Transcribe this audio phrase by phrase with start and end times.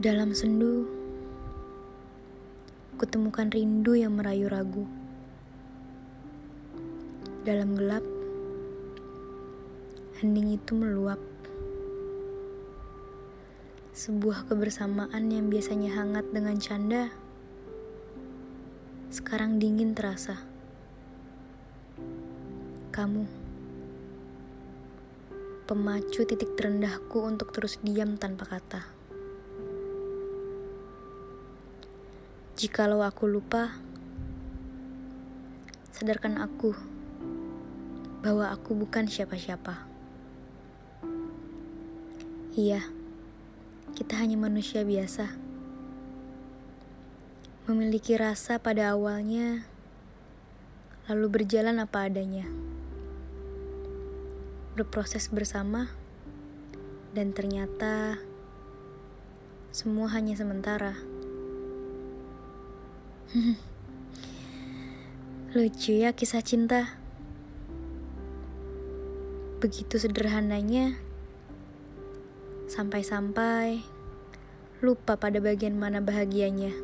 [0.00, 0.88] Dalam sendu,
[2.96, 4.88] kutemukan rindu yang merayu ragu.
[7.44, 8.00] Dalam gelap,
[10.16, 11.20] hening itu meluap.
[13.92, 17.12] Sebuah kebersamaan yang biasanya hangat dengan canda,
[19.12, 20.40] sekarang dingin terasa.
[22.88, 23.28] Kamu,
[25.68, 28.99] pemacu titik terendahku untuk terus diam tanpa kata.
[32.60, 33.72] Jikalau aku lupa,
[35.96, 36.76] sadarkan aku
[38.20, 39.88] bahwa aku bukan siapa-siapa.
[42.52, 42.84] Iya,
[43.96, 45.32] kita hanya manusia biasa.
[47.64, 49.64] Memiliki rasa pada awalnya,
[51.08, 52.44] lalu berjalan apa adanya.
[54.76, 55.88] Berproses bersama,
[57.16, 58.20] dan ternyata
[59.72, 61.19] semua hanya sementara.
[65.54, 66.98] Lucu ya kisah cinta.
[69.62, 70.98] Begitu sederhananya,
[72.66, 73.86] sampai-sampai
[74.82, 76.74] lupa pada bagian mana bahagianya.